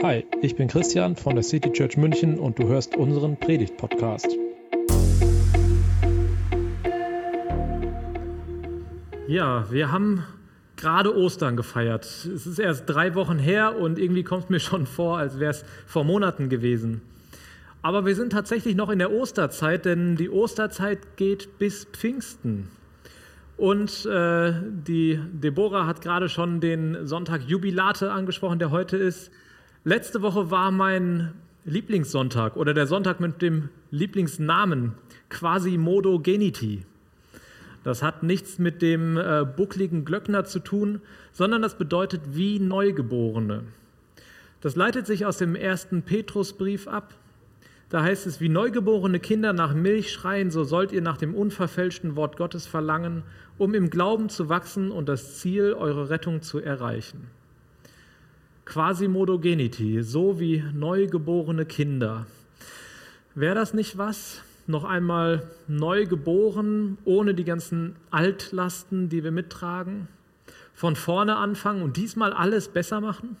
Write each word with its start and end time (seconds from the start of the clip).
Hi, 0.00 0.24
ich 0.42 0.54
bin 0.54 0.68
Christian 0.68 1.16
von 1.16 1.34
der 1.34 1.42
City 1.42 1.72
Church 1.72 1.96
München 1.96 2.38
und 2.38 2.56
du 2.56 2.68
hörst 2.68 2.96
unseren 2.96 3.36
Predigt-Podcast. 3.36 4.28
Ja, 9.26 9.68
wir 9.72 9.90
haben 9.90 10.24
gerade 10.76 11.16
Ostern 11.16 11.56
gefeiert. 11.56 12.04
Es 12.04 12.46
ist 12.46 12.60
erst 12.60 12.84
drei 12.88 13.16
Wochen 13.16 13.40
her 13.40 13.76
und 13.76 13.98
irgendwie 13.98 14.22
kommt 14.22 14.44
es 14.44 14.50
mir 14.50 14.60
schon 14.60 14.86
vor, 14.86 15.18
als 15.18 15.40
wäre 15.40 15.50
es 15.50 15.64
vor 15.84 16.04
Monaten 16.04 16.48
gewesen. 16.48 17.00
Aber 17.82 18.06
wir 18.06 18.14
sind 18.14 18.30
tatsächlich 18.30 18.76
noch 18.76 18.90
in 18.90 19.00
der 19.00 19.10
Osterzeit, 19.10 19.84
denn 19.84 20.14
die 20.14 20.30
Osterzeit 20.30 21.16
geht 21.16 21.58
bis 21.58 21.86
Pfingsten. 21.86 22.70
Und 23.56 24.06
äh, 24.06 24.52
die 24.62 25.18
Deborah 25.32 25.86
hat 25.86 26.02
gerade 26.02 26.28
schon 26.28 26.60
den 26.60 27.04
Sonntag 27.04 27.42
Jubilate 27.42 28.12
angesprochen, 28.12 28.60
der 28.60 28.70
heute 28.70 28.96
ist. 28.96 29.32
Letzte 29.88 30.20
Woche 30.20 30.50
war 30.50 30.70
mein 30.70 31.32
Lieblingssonntag 31.64 32.58
oder 32.58 32.74
der 32.74 32.86
Sonntag 32.86 33.20
mit 33.20 33.40
dem 33.40 33.70
Lieblingsnamen 33.90 34.92
Quasimodo-Geniti. 35.30 36.84
Das 37.84 38.02
hat 38.02 38.22
nichts 38.22 38.58
mit 38.58 38.82
dem 38.82 39.16
äh, 39.16 39.46
buckligen 39.46 40.04
Glöckner 40.04 40.44
zu 40.44 40.58
tun, 40.58 41.00
sondern 41.32 41.62
das 41.62 41.78
bedeutet 41.78 42.20
wie 42.32 42.58
Neugeborene. 42.58 43.62
Das 44.60 44.76
leitet 44.76 45.06
sich 45.06 45.24
aus 45.24 45.38
dem 45.38 45.54
ersten 45.54 46.02
Petrusbrief 46.02 46.86
ab. 46.86 47.14
Da 47.88 48.02
heißt 48.02 48.26
es, 48.26 48.42
wie 48.42 48.50
neugeborene 48.50 49.20
Kinder 49.20 49.54
nach 49.54 49.72
Milch 49.72 50.12
schreien, 50.12 50.50
so 50.50 50.64
sollt 50.64 50.92
ihr 50.92 51.00
nach 51.00 51.16
dem 51.16 51.34
unverfälschten 51.34 52.14
Wort 52.14 52.36
Gottes 52.36 52.66
verlangen, 52.66 53.22
um 53.56 53.72
im 53.72 53.88
Glauben 53.88 54.28
zu 54.28 54.50
wachsen 54.50 54.90
und 54.90 55.08
das 55.08 55.38
Ziel, 55.38 55.72
eure 55.72 56.10
Rettung 56.10 56.42
zu 56.42 56.58
erreichen. 56.58 57.37
Quasimodogenity, 58.68 60.02
so 60.02 60.38
wie 60.38 60.62
neugeborene 60.74 61.64
Kinder. 61.64 62.26
Wäre 63.34 63.54
das 63.54 63.72
nicht 63.72 63.96
was? 63.96 64.42
Noch 64.66 64.84
einmal 64.84 65.42
neu 65.68 66.04
geboren, 66.04 66.98
ohne 67.06 67.32
die 67.32 67.44
ganzen 67.44 67.96
Altlasten, 68.10 69.08
die 69.08 69.24
wir 69.24 69.30
mittragen? 69.30 70.06
Von 70.74 70.96
vorne 70.96 71.36
anfangen 71.36 71.80
und 71.80 71.96
diesmal 71.96 72.34
alles 72.34 72.68
besser 72.68 73.00
machen? 73.00 73.38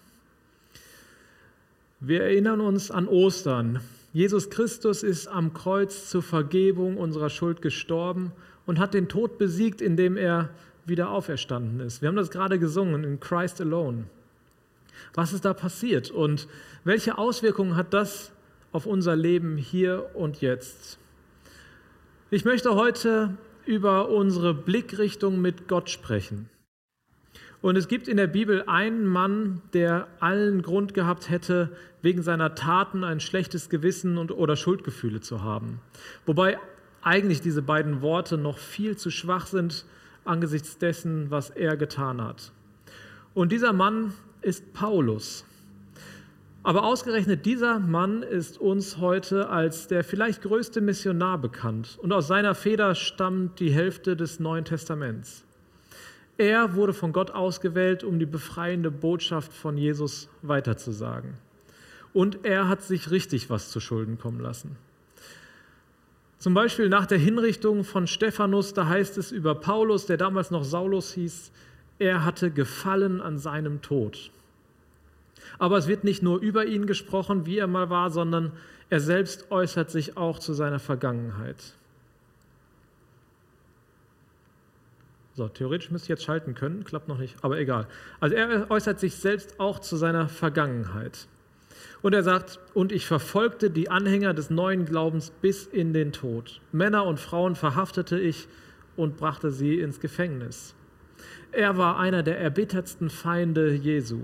Wir 2.00 2.22
erinnern 2.22 2.62
uns 2.62 2.90
an 2.90 3.06
Ostern. 3.06 3.80
Jesus 4.14 4.48
Christus 4.48 5.02
ist 5.02 5.28
am 5.28 5.52
Kreuz 5.52 6.08
zur 6.08 6.22
Vergebung 6.22 6.96
unserer 6.96 7.28
Schuld 7.28 7.60
gestorben 7.60 8.32
und 8.64 8.78
hat 8.78 8.94
den 8.94 9.10
Tod 9.10 9.36
besiegt, 9.36 9.82
indem 9.82 10.16
er 10.16 10.48
wieder 10.86 11.10
auferstanden 11.10 11.80
ist. 11.80 12.00
Wir 12.00 12.08
haben 12.08 12.16
das 12.16 12.30
gerade 12.30 12.58
gesungen 12.58 13.04
in 13.04 13.20
Christ 13.20 13.60
Alone. 13.60 14.04
Was 15.14 15.32
ist 15.32 15.44
da 15.44 15.54
passiert 15.54 16.10
und 16.10 16.48
welche 16.84 17.18
Auswirkungen 17.18 17.76
hat 17.76 17.92
das 17.94 18.32
auf 18.72 18.86
unser 18.86 19.16
Leben 19.16 19.56
hier 19.56 20.10
und 20.14 20.40
jetzt? 20.40 20.98
Ich 22.30 22.44
möchte 22.44 22.74
heute 22.74 23.36
über 23.64 24.08
unsere 24.08 24.54
Blickrichtung 24.54 25.40
mit 25.40 25.68
Gott 25.68 25.90
sprechen. 25.90 26.48
Und 27.60 27.76
es 27.76 27.88
gibt 27.88 28.06
in 28.06 28.16
der 28.16 28.28
Bibel 28.28 28.62
einen 28.66 29.04
Mann, 29.04 29.62
der 29.72 30.06
allen 30.20 30.62
Grund 30.62 30.94
gehabt 30.94 31.28
hätte, 31.28 31.70
wegen 32.02 32.22
seiner 32.22 32.54
Taten 32.54 33.02
ein 33.02 33.18
schlechtes 33.18 33.68
Gewissen 33.68 34.16
und, 34.16 34.30
oder 34.30 34.56
Schuldgefühle 34.56 35.20
zu 35.20 35.42
haben. 35.42 35.80
Wobei 36.24 36.58
eigentlich 37.02 37.40
diese 37.40 37.62
beiden 37.62 38.00
Worte 38.00 38.38
noch 38.38 38.58
viel 38.58 38.96
zu 38.96 39.10
schwach 39.10 39.46
sind 39.46 39.84
angesichts 40.24 40.78
dessen, 40.78 41.30
was 41.30 41.50
er 41.50 41.76
getan 41.76 42.22
hat. 42.22 42.52
Und 43.34 43.50
dieser 43.50 43.72
Mann 43.72 44.12
ist 44.42 44.72
Paulus. 44.72 45.44
Aber 46.62 46.84
ausgerechnet 46.84 47.46
dieser 47.46 47.78
Mann 47.78 48.22
ist 48.22 48.58
uns 48.58 48.98
heute 48.98 49.48
als 49.48 49.86
der 49.86 50.04
vielleicht 50.04 50.42
größte 50.42 50.80
Missionar 50.80 51.38
bekannt 51.38 51.98
und 52.02 52.12
aus 52.12 52.26
seiner 52.26 52.54
Feder 52.54 52.94
stammt 52.94 53.60
die 53.60 53.70
Hälfte 53.70 54.16
des 54.16 54.40
Neuen 54.40 54.64
Testaments. 54.64 55.44
Er 56.36 56.74
wurde 56.74 56.92
von 56.92 57.12
Gott 57.12 57.30
ausgewählt, 57.30 58.04
um 58.04 58.18
die 58.18 58.26
befreiende 58.26 58.90
Botschaft 58.90 59.52
von 59.52 59.76
Jesus 59.76 60.28
weiterzusagen. 60.42 61.34
Und 62.12 62.44
er 62.44 62.68
hat 62.68 62.82
sich 62.82 63.10
richtig 63.10 63.50
was 63.50 63.70
zu 63.70 63.80
Schulden 63.80 64.18
kommen 64.18 64.40
lassen. 64.40 64.76
Zum 66.38 66.54
Beispiel 66.54 66.88
nach 66.88 67.06
der 67.06 67.18
Hinrichtung 67.18 67.82
von 67.82 68.06
Stephanus, 68.06 68.72
da 68.72 68.86
heißt 68.86 69.18
es 69.18 69.32
über 69.32 69.56
Paulus, 69.56 70.06
der 70.06 70.16
damals 70.16 70.52
noch 70.52 70.62
Saulus 70.62 71.12
hieß, 71.14 71.50
er 71.98 72.24
hatte 72.24 72.50
Gefallen 72.50 73.20
an 73.20 73.38
seinem 73.38 73.82
Tod. 73.82 74.30
Aber 75.58 75.78
es 75.78 75.88
wird 75.88 76.04
nicht 76.04 76.22
nur 76.22 76.40
über 76.40 76.66
ihn 76.66 76.86
gesprochen, 76.86 77.46
wie 77.46 77.58
er 77.58 77.66
mal 77.66 77.90
war, 77.90 78.10
sondern 78.10 78.52
er 78.90 79.00
selbst 79.00 79.50
äußert 79.50 79.90
sich 79.90 80.16
auch 80.16 80.38
zu 80.38 80.52
seiner 80.52 80.78
Vergangenheit. 80.78 81.74
So, 85.34 85.48
theoretisch 85.48 85.90
müsste 85.90 86.06
ich 86.06 86.08
jetzt 86.08 86.24
schalten 86.24 86.54
können, 86.54 86.82
klappt 86.82 87.06
noch 87.06 87.18
nicht, 87.18 87.36
aber 87.42 87.58
egal. 87.58 87.86
Also 88.18 88.34
er 88.34 88.70
äußert 88.70 88.98
sich 88.98 89.14
selbst 89.14 89.60
auch 89.60 89.78
zu 89.78 89.96
seiner 89.96 90.28
Vergangenheit. 90.28 91.28
Und 92.02 92.12
er 92.12 92.24
sagt, 92.24 92.58
und 92.74 92.90
ich 92.90 93.06
verfolgte 93.06 93.70
die 93.70 93.88
Anhänger 93.88 94.34
des 94.34 94.50
neuen 94.50 94.84
Glaubens 94.84 95.30
bis 95.30 95.66
in 95.66 95.92
den 95.92 96.12
Tod. 96.12 96.60
Männer 96.72 97.04
und 97.04 97.20
Frauen 97.20 97.54
verhaftete 97.54 98.18
ich 98.18 98.48
und 98.96 99.16
brachte 99.16 99.52
sie 99.52 99.78
ins 99.78 100.00
Gefängnis. 100.00 100.74
Er 101.52 101.76
war 101.76 101.98
einer 101.98 102.22
der 102.22 102.38
erbittertsten 102.38 103.10
Feinde 103.10 103.74
Jesu. 103.74 104.20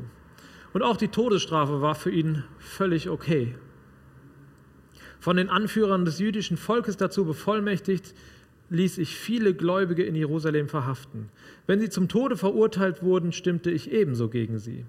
Und 0.73 0.83
auch 0.83 0.97
die 0.97 1.09
Todesstrafe 1.09 1.81
war 1.81 1.95
für 1.95 2.11
ihn 2.11 2.45
völlig 2.59 3.09
okay. 3.09 3.55
Von 5.21 5.37
den 5.37 5.49
Anführern 5.49 6.05
des 6.05 6.19
jüdischen 6.19 6.57
Volkes 6.57 6.97
dazu 6.97 7.25
bevollmächtigt, 7.25 8.15
ließ 8.71 8.99
ich 8.99 9.17
viele 9.17 9.55
Gläubige 9.55 10.03
in 10.03 10.15
Jerusalem 10.15 10.69
verhaften. 10.69 11.29
Wenn 11.67 11.81
sie 11.81 11.91
zum 11.91 12.09
Tode 12.09 12.37
verurteilt 12.37 13.03
wurden, 13.03 13.33
stimmte 13.33 13.71
ich 13.71 13.93
ebenso 13.93 14.29
gegen 14.29 14.59
sie. 14.59 14.85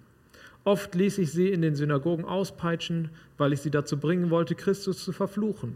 Oft 0.64 0.96
ließ 0.96 1.20
ich 1.20 1.32
sie 1.32 1.50
in 1.50 1.62
den 1.62 1.76
Synagogen 1.76 2.26
auspeitschen, 2.26 3.10
weil 3.38 3.54
ich 3.54 3.62
sie 3.62 3.70
dazu 3.70 3.98
bringen 3.98 4.32
wollte, 4.32 4.56
Christus 4.56 5.04
zu 5.04 5.12
verfluchen. 5.12 5.76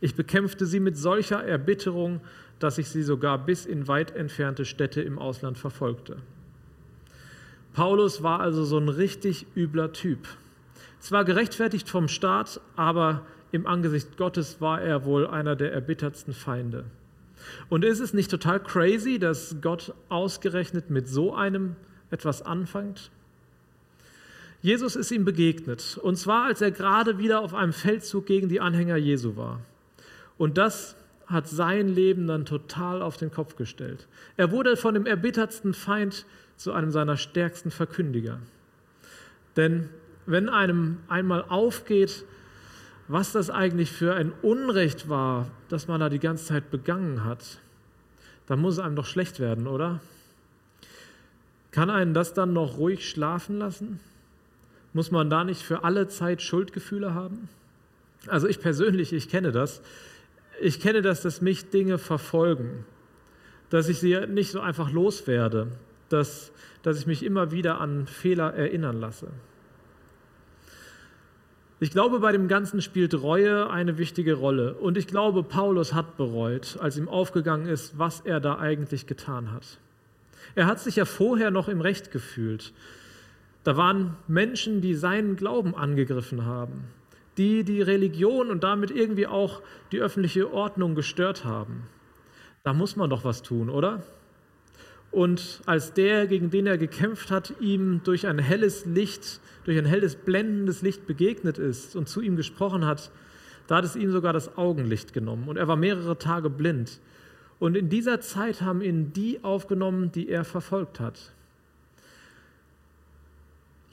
Ich 0.00 0.14
bekämpfte 0.14 0.66
sie 0.66 0.80
mit 0.80 0.96
solcher 0.96 1.44
Erbitterung, 1.44 2.20
dass 2.58 2.78
ich 2.78 2.88
sie 2.88 3.02
sogar 3.02 3.38
bis 3.38 3.66
in 3.66 3.88
weit 3.88 4.14
entfernte 4.14 4.64
Städte 4.64 5.02
im 5.02 5.18
Ausland 5.18 5.58
verfolgte. 5.58 6.16
Paulus 7.74 8.22
war 8.22 8.40
also 8.40 8.64
so 8.64 8.78
ein 8.78 8.88
richtig 8.88 9.46
übler 9.56 9.92
Typ. 9.92 10.28
Zwar 11.00 11.24
gerechtfertigt 11.24 11.88
vom 11.88 12.08
Staat, 12.08 12.60
aber 12.76 13.26
im 13.52 13.66
Angesicht 13.66 14.16
Gottes 14.16 14.60
war 14.60 14.80
er 14.80 15.04
wohl 15.04 15.26
einer 15.26 15.56
der 15.56 15.72
erbittertsten 15.72 16.32
Feinde. 16.32 16.84
Und 17.68 17.84
ist 17.84 18.00
es 18.00 18.14
nicht 18.14 18.30
total 18.30 18.60
crazy, 18.60 19.18
dass 19.18 19.56
Gott 19.60 19.92
ausgerechnet 20.08 20.90
mit 20.90 21.08
so 21.08 21.34
einem 21.34 21.76
etwas 22.10 22.42
anfängt? 22.42 23.10
Jesus 24.62 24.96
ist 24.96 25.10
ihm 25.10 25.26
begegnet, 25.26 25.98
und 26.00 26.16
zwar 26.16 26.44
als 26.44 26.62
er 26.62 26.70
gerade 26.70 27.18
wieder 27.18 27.40
auf 27.40 27.52
einem 27.52 27.74
Feldzug 27.74 28.24
gegen 28.24 28.48
die 28.48 28.60
Anhänger 28.60 28.96
Jesu 28.96 29.36
war. 29.36 29.60
Und 30.38 30.56
das 30.56 30.96
hat 31.26 31.48
sein 31.48 31.88
Leben 31.88 32.26
dann 32.26 32.44
total 32.44 33.02
auf 33.02 33.16
den 33.16 33.30
Kopf 33.30 33.56
gestellt. 33.56 34.06
Er 34.36 34.50
wurde 34.50 34.76
von 34.76 34.94
dem 34.94 35.06
erbittertsten 35.06 35.74
Feind 35.74 36.26
zu 36.56 36.72
einem 36.72 36.90
seiner 36.90 37.16
stärksten 37.16 37.70
Verkündiger. 37.70 38.38
Denn 39.56 39.88
wenn 40.26 40.48
einem 40.48 40.98
einmal 41.08 41.44
aufgeht, 41.48 42.24
was 43.08 43.32
das 43.32 43.50
eigentlich 43.50 43.92
für 43.92 44.14
ein 44.14 44.32
Unrecht 44.42 45.08
war, 45.08 45.50
das 45.68 45.88
man 45.88 46.00
da 46.00 46.08
die 46.08 46.18
ganze 46.18 46.46
Zeit 46.46 46.70
begangen 46.70 47.24
hat, 47.24 47.60
dann 48.46 48.60
muss 48.60 48.74
es 48.74 48.80
einem 48.80 48.96
doch 48.96 49.06
schlecht 49.06 49.40
werden, 49.40 49.66
oder? 49.66 50.00
Kann 51.70 51.90
einen 51.90 52.14
das 52.14 52.34
dann 52.34 52.52
noch 52.52 52.78
ruhig 52.78 53.08
schlafen 53.08 53.58
lassen? 53.58 54.00
Muss 54.92 55.10
man 55.10 55.28
da 55.28 55.44
nicht 55.44 55.62
für 55.62 55.82
alle 55.82 56.08
Zeit 56.08 56.40
Schuldgefühle 56.40 57.14
haben? 57.14 57.48
Also 58.28 58.46
ich 58.46 58.60
persönlich, 58.60 59.12
ich 59.12 59.28
kenne 59.28 59.52
das. 59.52 59.82
Ich 60.60 60.80
kenne 60.80 61.02
das, 61.02 61.22
dass 61.22 61.40
mich 61.40 61.70
Dinge 61.70 61.98
verfolgen, 61.98 62.84
dass 63.70 63.88
ich 63.88 63.98
sie 63.98 64.18
nicht 64.26 64.50
so 64.50 64.60
einfach 64.60 64.90
loswerde, 64.90 65.68
dass, 66.08 66.52
dass 66.82 66.98
ich 66.98 67.06
mich 67.06 67.24
immer 67.24 67.50
wieder 67.50 67.80
an 67.80 68.06
Fehler 68.06 68.54
erinnern 68.54 69.00
lasse. 69.00 69.28
Ich 71.80 71.90
glaube, 71.90 72.20
bei 72.20 72.32
dem 72.32 72.48
Ganzen 72.48 72.80
spielt 72.80 73.20
Reue 73.20 73.68
eine 73.68 73.98
wichtige 73.98 74.34
Rolle. 74.34 74.74
Und 74.74 74.96
ich 74.96 75.06
glaube, 75.06 75.42
Paulus 75.42 75.92
hat 75.92 76.16
bereut, 76.16 76.78
als 76.80 76.96
ihm 76.96 77.08
aufgegangen 77.08 77.66
ist, 77.66 77.98
was 77.98 78.20
er 78.20 78.40
da 78.40 78.58
eigentlich 78.58 79.06
getan 79.06 79.52
hat. 79.52 79.78
Er 80.54 80.66
hat 80.66 80.80
sich 80.80 80.96
ja 80.96 81.04
vorher 81.04 81.50
noch 81.50 81.68
im 81.68 81.80
Recht 81.80 82.10
gefühlt. 82.10 82.72
Da 83.64 83.76
waren 83.76 84.16
Menschen, 84.28 84.80
die 84.80 84.94
seinen 84.94 85.36
Glauben 85.36 85.74
angegriffen 85.74 86.46
haben 86.46 86.84
die 87.36 87.64
die 87.64 87.82
Religion 87.82 88.50
und 88.50 88.64
damit 88.64 88.90
irgendwie 88.90 89.26
auch 89.26 89.62
die 89.92 90.00
öffentliche 90.00 90.52
Ordnung 90.52 90.94
gestört 90.94 91.44
haben. 91.44 91.84
Da 92.62 92.72
muss 92.72 92.96
man 92.96 93.10
doch 93.10 93.24
was 93.24 93.42
tun, 93.42 93.68
oder? 93.68 94.02
und 95.14 95.62
als 95.64 95.92
der, 95.92 96.26
gegen 96.26 96.50
den 96.50 96.66
er 96.66 96.76
gekämpft 96.76 97.30
hat, 97.30 97.54
ihm 97.60 98.00
durch 98.02 98.26
ein 98.26 98.38
helles 98.38 98.84
Licht, 98.84 99.40
durch 99.64 99.78
ein 99.78 99.84
helles 99.84 100.16
blendendes 100.16 100.82
Licht 100.82 101.06
begegnet 101.06 101.56
ist 101.56 101.94
und 101.94 102.08
zu 102.08 102.20
ihm 102.20 102.34
gesprochen 102.34 102.84
hat, 102.84 103.12
da 103.68 103.76
hat 103.76 103.84
es 103.84 103.96
ihm 103.96 104.10
sogar 104.10 104.32
das 104.32 104.58
Augenlicht 104.58 105.12
genommen 105.12 105.48
und 105.48 105.56
er 105.56 105.68
war 105.68 105.76
mehrere 105.76 106.18
Tage 106.18 106.50
blind. 106.50 107.00
Und 107.60 107.76
in 107.76 107.88
dieser 107.88 108.20
Zeit 108.20 108.60
haben 108.60 108.82
ihn 108.82 109.12
die 109.12 109.42
aufgenommen, 109.44 110.10
die 110.10 110.28
er 110.28 110.44
verfolgt 110.44 110.98
hat. 110.98 111.32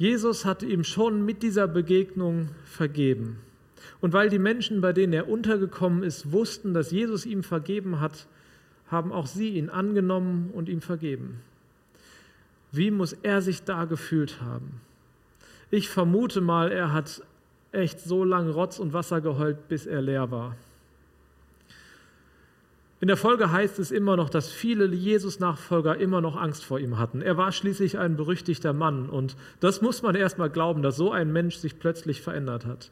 Jesus 0.01 0.45
hatte 0.45 0.65
ihm 0.65 0.83
schon 0.83 1.27
mit 1.27 1.43
dieser 1.43 1.67
Begegnung 1.67 2.49
vergeben. 2.65 3.37
Und 3.99 4.13
weil 4.13 4.29
die 4.29 4.39
Menschen, 4.39 4.81
bei 4.81 4.93
denen 4.93 5.13
er 5.13 5.29
untergekommen 5.29 6.01
ist, 6.01 6.31
wussten, 6.31 6.73
dass 6.73 6.89
Jesus 6.89 7.27
ihm 7.27 7.43
vergeben 7.43 7.99
hat, 7.99 8.25
haben 8.87 9.11
auch 9.11 9.27
sie 9.27 9.49
ihn 9.49 9.69
angenommen 9.69 10.49
und 10.55 10.69
ihm 10.69 10.81
vergeben. 10.81 11.41
Wie 12.71 12.89
muss 12.89 13.13
er 13.13 13.43
sich 13.43 13.61
da 13.61 13.85
gefühlt 13.85 14.41
haben? 14.41 14.81
Ich 15.69 15.87
vermute 15.87 16.41
mal, 16.41 16.71
er 16.71 16.93
hat 16.93 17.21
echt 17.71 17.99
so 17.99 18.23
lange 18.23 18.53
Rotz 18.53 18.79
und 18.79 18.93
Wasser 18.93 19.21
geheult, 19.21 19.67
bis 19.67 19.85
er 19.85 20.01
leer 20.01 20.31
war. 20.31 20.55
In 23.01 23.07
der 23.07 23.17
Folge 23.17 23.51
heißt 23.51 23.79
es 23.79 23.89
immer 23.89 24.15
noch, 24.15 24.29
dass 24.29 24.51
viele 24.51 24.85
Jesus-Nachfolger 24.85 25.97
immer 25.97 26.21
noch 26.21 26.35
Angst 26.35 26.63
vor 26.63 26.79
ihm 26.79 26.99
hatten. 26.99 27.23
Er 27.23 27.35
war 27.35 27.51
schließlich 27.51 27.97
ein 27.97 28.15
berüchtigter 28.15 28.73
Mann 28.73 29.09
und 29.09 29.35
das 29.59 29.81
muss 29.81 30.03
man 30.03 30.13
erstmal 30.13 30.51
glauben, 30.51 30.83
dass 30.83 30.97
so 30.97 31.11
ein 31.11 31.33
Mensch 31.33 31.55
sich 31.55 31.79
plötzlich 31.79 32.21
verändert 32.21 32.67
hat. 32.67 32.91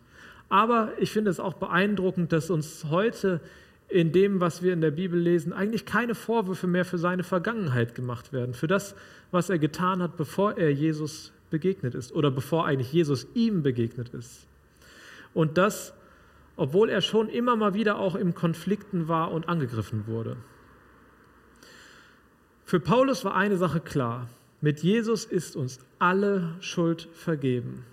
Aber 0.50 0.92
ich 0.98 1.12
finde 1.12 1.30
es 1.30 1.40
auch 1.40 1.54
beeindruckend, 1.54 2.32
dass 2.34 2.50
uns 2.50 2.86
heute 2.90 3.40
in 3.88 4.12
dem, 4.12 4.42
was 4.42 4.64
wir 4.64 4.74
in 4.74 4.82
der 4.82 4.90
Bibel 4.90 5.20
lesen, 5.20 5.54
eigentlich 5.54 5.86
keine 5.86 6.16
Vorwürfe 6.16 6.66
mehr 6.66 6.86
für 6.86 6.98
seine 6.98 7.24
Vergangenheit 7.24 7.94
gemacht 7.94 8.34
werden, 8.34 8.56
für 8.56 8.68
das, 8.68 8.96
was 9.30 9.52
er 9.52 9.60
getan 9.60 10.02
hat, 10.02 10.18
bevor 10.18 10.58
er 10.58 10.74
Jesus 10.74 11.32
begegnet 11.52 11.94
ist 11.94 12.14
oder 12.14 12.32
bevor 12.32 12.66
eigentlich 12.66 12.92
Jesus 12.92 13.28
ihm 13.36 13.62
begegnet 13.62 14.10
ist. 14.10 14.48
Und 15.36 15.60
das 15.60 15.94
obwohl 16.60 16.90
er 16.90 17.00
schon 17.00 17.30
immer 17.30 17.56
mal 17.56 17.74
wieder 17.74 17.98
auch 18.00 18.16
im 18.16 18.36
Konflikten 18.36 19.08
war 19.08 19.32
und 19.32 19.48
angegriffen 19.48 20.08
wurde. 20.08 20.36
Für 22.66 22.82
Paulus 22.82 23.24
war 23.24 23.34
eine 23.34 23.56
Sache 23.56 23.80
klar, 23.80 24.28
mit 24.60 24.82
Jesus 24.82 25.24
ist 25.24 25.56
uns 25.56 25.80
alle 26.00 26.56
Schuld 26.60 27.08
vergeben. 27.14 27.86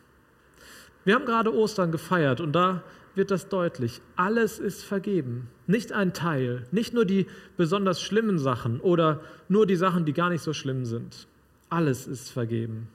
Wir 1.04 1.14
haben 1.14 1.26
gerade 1.26 1.54
Ostern 1.54 1.92
gefeiert 1.92 2.40
und 2.40 2.52
da 2.52 2.82
wird 3.14 3.30
das 3.30 3.48
deutlich. 3.48 4.00
Alles 4.16 4.58
ist 4.58 4.82
vergeben. 4.82 5.46
Nicht 5.68 5.92
ein 5.92 6.12
Teil, 6.12 6.66
nicht 6.72 6.92
nur 6.92 7.04
die 7.04 7.26
besonders 7.56 8.02
schlimmen 8.02 8.40
Sachen 8.40 8.80
oder 8.80 9.20
nur 9.48 9.66
die 9.66 9.76
Sachen, 9.76 10.04
die 10.04 10.12
gar 10.12 10.28
nicht 10.28 10.42
so 10.42 10.52
schlimm 10.52 10.84
sind. 10.86 11.28
Alles 11.70 12.08
ist 12.08 12.30
vergeben. 12.30 12.88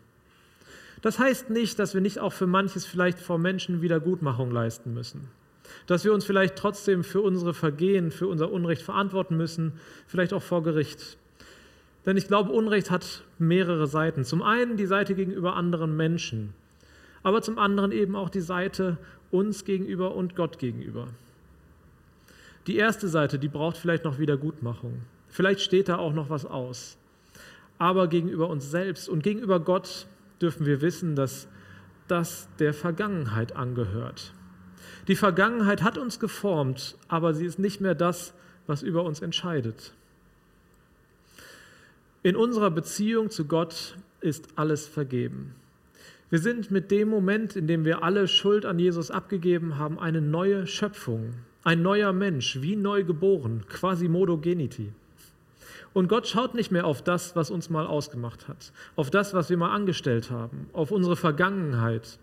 Das 1.01 1.17
heißt 1.17 1.49
nicht, 1.49 1.79
dass 1.79 1.93
wir 1.93 2.01
nicht 2.01 2.19
auch 2.19 2.33
für 2.33 2.45
manches 2.45 2.85
vielleicht 2.85 3.19
vor 3.19 3.37
Menschen 3.37 3.81
Wiedergutmachung 3.81 4.51
leisten 4.51 4.93
müssen 4.93 5.29
dass 5.87 6.03
wir 6.03 6.13
uns 6.13 6.25
vielleicht 6.25 6.55
trotzdem 6.55 7.03
für 7.03 7.21
unsere 7.21 7.53
Vergehen, 7.53 8.11
für 8.11 8.27
unser 8.27 8.51
Unrecht 8.51 8.81
verantworten 8.81 9.37
müssen, 9.37 9.73
vielleicht 10.07 10.33
auch 10.33 10.43
vor 10.43 10.63
Gericht. 10.63 11.17
Denn 12.05 12.17
ich 12.17 12.27
glaube, 12.27 12.51
Unrecht 12.51 12.89
hat 12.89 13.23
mehrere 13.37 13.87
Seiten. 13.87 14.23
Zum 14.23 14.41
einen 14.41 14.77
die 14.77 14.85
Seite 14.85 15.15
gegenüber 15.15 15.55
anderen 15.55 15.95
Menschen, 15.95 16.53
aber 17.23 17.41
zum 17.41 17.59
anderen 17.59 17.91
eben 17.91 18.15
auch 18.15 18.29
die 18.29 18.41
Seite 18.41 18.97
uns 19.29 19.65
gegenüber 19.65 20.15
und 20.15 20.35
Gott 20.35 20.59
gegenüber. 20.59 21.07
Die 22.67 22.75
erste 22.75 23.07
Seite, 23.07 23.39
die 23.39 23.47
braucht 23.47 23.77
vielleicht 23.77 24.03
noch 24.03 24.19
Wiedergutmachung. 24.19 25.01
Vielleicht 25.29 25.61
steht 25.61 25.89
da 25.89 25.97
auch 25.97 26.13
noch 26.13 26.29
was 26.29 26.45
aus. 26.45 26.97
Aber 27.77 28.07
gegenüber 28.07 28.49
uns 28.49 28.69
selbst 28.69 29.09
und 29.09 29.23
gegenüber 29.23 29.59
Gott 29.59 30.05
dürfen 30.41 30.65
wir 30.65 30.81
wissen, 30.81 31.15
dass 31.15 31.47
das 32.07 32.47
der 32.59 32.73
Vergangenheit 32.73 33.55
angehört. 33.55 34.33
Die 35.07 35.15
Vergangenheit 35.15 35.83
hat 35.83 35.97
uns 35.97 36.19
geformt, 36.19 36.95
aber 37.07 37.33
sie 37.33 37.45
ist 37.45 37.59
nicht 37.59 37.81
mehr 37.81 37.95
das, 37.95 38.33
was 38.67 38.83
über 38.83 39.03
uns 39.03 39.21
entscheidet. 39.21 39.93
In 42.23 42.35
unserer 42.35 42.69
Beziehung 42.69 43.29
zu 43.31 43.45
Gott 43.45 43.97
ist 44.19 44.47
alles 44.55 44.87
vergeben. 44.87 45.55
Wir 46.29 46.39
sind 46.39 46.71
mit 46.71 46.91
dem 46.91 47.09
Moment, 47.09 47.55
in 47.55 47.67
dem 47.67 47.83
wir 47.83 48.03
alle 48.03 48.27
Schuld 48.27 48.65
an 48.65 48.79
Jesus 48.79 49.11
abgegeben 49.11 49.77
haben, 49.77 49.99
eine 49.99 50.21
neue 50.21 50.65
Schöpfung, 50.67 51.33
ein 51.63 51.81
neuer 51.81 52.13
Mensch, 52.13 52.61
wie 52.61 52.75
neu 52.75 53.03
geboren, 53.03 53.63
quasi 53.67 54.07
Modogenity. 54.07 54.93
Und 55.93 56.07
Gott 56.07 56.27
schaut 56.27 56.55
nicht 56.55 56.71
mehr 56.71 56.85
auf 56.85 57.01
das, 57.01 57.35
was 57.35 57.51
uns 57.51 57.69
mal 57.69 57.85
ausgemacht 57.85 58.47
hat, 58.47 58.71
auf 58.95 59.09
das, 59.09 59.33
was 59.33 59.49
wir 59.49 59.57
mal 59.57 59.75
angestellt 59.75 60.31
haben, 60.31 60.69
auf 60.71 60.91
unsere 60.91 61.17
Vergangenheit, 61.17 62.17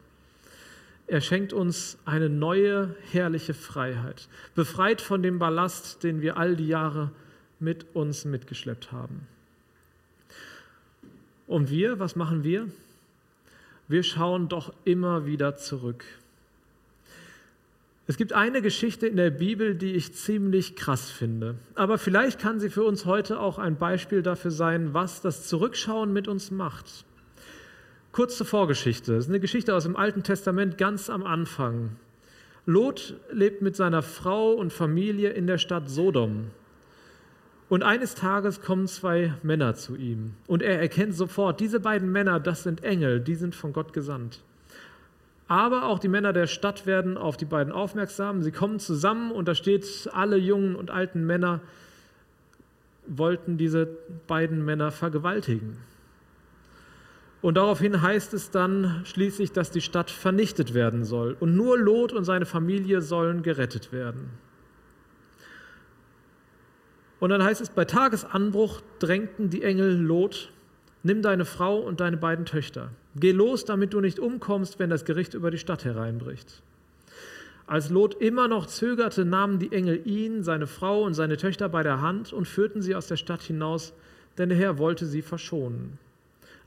er 1.09 1.23
schenkt 1.23 1.55
uns 1.55 1.99
eine 2.05 2.29
neue, 2.29 2.95
herrliche 3.11 3.55
Freiheit, 3.55 4.29
befreit 4.55 5.01
von 5.01 5.23
dem 5.23 5.39
Ballast, 5.39 6.03
den 6.05 6.21
wir 6.21 6.37
all 6.37 6.55
die 6.55 6.69
Jahre 6.69 7.11
mit 7.59 7.87
uns 7.95 8.27
mitgeschleppt 8.27 8.93
haben. 8.93 9.27
Und 11.47 11.71
wir, 11.71 11.99
was 11.99 12.15
machen 12.15 12.45
wir? 12.45 12.69
Wir 13.89 14.03
schauen 14.03 14.51
doch 14.51 14.75
immer 14.85 15.25
wieder 15.25 15.57
zurück. 15.57 16.05
Es 18.07 18.19
gibt 18.19 18.35
eine 18.35 18.61
Geschichte 18.61 19.07
in 19.07 19.17
der 19.17 19.31
Bibel, 19.31 19.75
die 19.75 19.93
ich 19.93 20.15
ziemlich 20.15 20.77
krass 20.77 21.11
finde. 21.11 21.55
Aber 21.75 21.97
vielleicht 21.97 22.39
kann 22.39 22.61
sie 22.61 22.69
für 22.69 22.85
uns 22.85 23.07
heute 23.07 23.41
auch 23.41 23.59
ein 23.59 23.77
Beispiel 23.77 24.23
dafür 24.23 24.51
sein, 24.51 24.93
was 24.93 25.23
das 25.23 25.49
Zurückschauen 25.49 26.13
mit 26.13 26.29
uns 26.29 26.51
macht. 26.51 27.05
Kurze 28.19 28.45
Vorgeschichte. 28.45 29.15
Das 29.15 29.27
ist 29.27 29.31
eine 29.31 29.39
Geschichte 29.39 29.77
aus 29.77 29.85
dem 29.85 29.95
Alten 29.95 30.25
Testament 30.25 30.77
ganz 30.77 31.09
am 31.09 31.25
Anfang. 31.25 31.91
Lot 32.67 33.15
lebt 33.31 33.63
mit 33.63 33.77
seiner 33.77 34.03
Frau 34.03 34.55
und 34.55 34.73
Familie 34.73 35.31
in 35.31 35.47
der 35.47 35.57
Stadt 35.59 35.89
Sodom. 35.89 36.51
Und 37.69 37.85
eines 37.85 38.17
Tages 38.17 38.61
kommen 38.61 38.89
zwei 38.89 39.35
Männer 39.45 39.77
zu 39.77 39.95
ihm. 39.95 40.35
Und 40.49 40.65
er 40.65 40.81
erkennt 40.81 41.15
sofort, 41.15 41.61
diese 41.61 41.79
beiden 41.79 42.11
Männer, 42.11 42.41
das 42.41 42.65
sind 42.65 42.83
Engel, 42.83 43.21
die 43.21 43.37
sind 43.37 43.55
von 43.55 43.73
Gott 43.73 43.93
gesandt. 43.93 44.43
Aber 45.47 45.85
auch 45.85 46.01
die 46.01 46.09
Männer 46.09 46.33
der 46.33 46.49
Stadt 46.49 46.87
werden 46.87 47.17
auf 47.17 47.37
die 47.37 47.45
beiden 47.45 47.73
aufmerksam. 47.73 48.43
Sie 48.43 48.51
kommen 48.51 48.81
zusammen 48.81 49.31
und 49.31 49.47
da 49.47 49.55
steht, 49.55 50.11
alle 50.13 50.39
jungen 50.39 50.75
und 50.75 50.91
alten 50.91 51.25
Männer 51.25 51.61
wollten 53.07 53.59
diese 53.59 53.87
beiden 54.27 54.65
Männer 54.65 54.91
vergewaltigen. 54.91 55.77
Und 57.41 57.57
daraufhin 57.57 58.03
heißt 58.03 58.35
es 58.35 58.51
dann 58.51 59.03
schließlich, 59.05 59.53
dass 59.53 59.71
die 59.71 59.81
Stadt 59.81 60.11
vernichtet 60.11 60.75
werden 60.75 61.05
soll. 61.05 61.37
Und 61.39 61.55
nur 61.55 61.79
Lot 61.79 62.13
und 62.13 62.25
seine 62.25 62.47
Familie 62.47 63.01
sollen 63.01 63.43
gerettet 63.43 63.93
werden. 63.93 64.31
Und 67.21 67.31
dann 67.31 67.43
heißt 67.43 67.61
es, 67.61 67.71
bei 67.71 67.85
Tagesanbruch 67.85 68.81
drängten 68.99 69.51
die 69.51 69.63
Engel 69.63 70.01
Lot, 70.01 70.53
nimm 71.03 71.23
deine 71.23 71.45
Frau 71.45 71.79
und 71.79 72.01
deine 72.01 72.17
beiden 72.17 72.45
Töchter. 72.45 72.91
Geh 73.17 73.33
los, 73.33 73.65
damit 73.65 73.93
du 73.93 74.01
nicht 74.01 74.19
umkommst, 74.19 74.79
wenn 74.79 74.91
das 74.91 75.05
Gericht 75.05 75.35
über 75.35 75.51
die 75.51 75.59
Stadt 75.59 75.85
hereinbricht. 75.85 76.63
Als 77.67 77.91
Lot 77.91 78.15
immer 78.15 78.49
noch 78.49 78.67
zögerte, 78.67 79.25
nahmen 79.25 79.59
die 79.59 79.73
Engel 79.73 80.01
ihn, 80.07 80.43
seine 80.43 80.67
Frau 80.67 81.03
und 81.03 81.15
seine 81.15 81.37
Töchter 81.37 81.69
bei 81.69 81.83
der 81.83 82.01
Hand 82.01 82.33
und 82.33 82.49
führten 82.49 82.83
sie 82.83 82.95
aus 82.95 83.09
der 83.09 83.17
Stadt 83.17 83.43
hinaus, 83.43 83.93
denn 84.39 84.49
der 84.49 84.59
Herr 84.59 84.79
wollte 84.79 85.07
sie 85.07 85.23
verschonen. 85.23 85.99